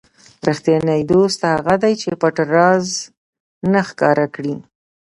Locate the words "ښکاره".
3.89-4.25